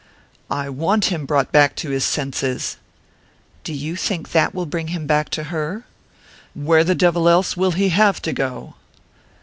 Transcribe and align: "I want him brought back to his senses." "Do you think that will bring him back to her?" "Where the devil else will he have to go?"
"I 0.49 0.67
want 0.71 1.11
him 1.11 1.27
brought 1.27 1.51
back 1.51 1.75
to 1.75 1.91
his 1.91 2.03
senses." 2.03 2.77
"Do 3.63 3.71
you 3.71 3.95
think 3.95 4.31
that 4.31 4.51
will 4.51 4.65
bring 4.65 4.87
him 4.87 5.05
back 5.05 5.29
to 5.29 5.43
her?" 5.53 5.83
"Where 6.55 6.83
the 6.83 6.95
devil 6.95 7.29
else 7.29 7.55
will 7.55 7.73
he 7.73 7.89
have 7.89 8.19
to 8.23 8.33
go?" 8.33 8.73